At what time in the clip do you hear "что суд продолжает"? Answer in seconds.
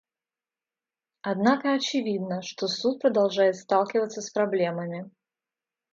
2.41-3.55